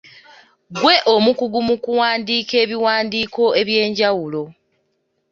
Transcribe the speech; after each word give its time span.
Ggwe 0.73 0.95
omukugu 1.15 1.59
mu 1.67 1.75
kuwandiika 1.83 2.53
ebiwandiiko 2.63 3.43
eby’enjawulo. 3.61 4.43